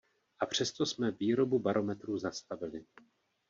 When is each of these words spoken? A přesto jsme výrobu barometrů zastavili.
A 0.39 0.45
přesto 0.45 0.85
jsme 0.85 1.11
výrobu 1.11 1.59
barometrů 1.59 2.17
zastavili. 2.17 2.85